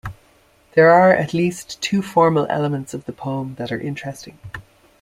There 0.73 0.89
are 0.89 1.13
at 1.13 1.31
least 1.31 1.79
two 1.79 2.01
formal 2.01 2.47
elements 2.49 2.95
of 2.95 3.05
the 3.05 3.13
poem 3.13 3.53
that 3.59 3.71
are 3.71 3.77
interesting. 3.79 4.39